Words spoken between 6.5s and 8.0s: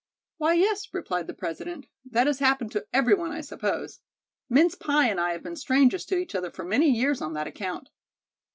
many years on that account."